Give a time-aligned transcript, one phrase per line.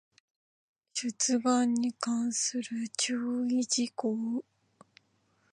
[0.95, 4.43] 出願に関する注意事項